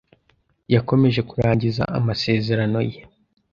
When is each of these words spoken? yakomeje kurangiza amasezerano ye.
yakomeje 0.73 1.21
kurangiza 1.29 1.83
amasezerano 1.97 2.79
ye. 2.89 2.99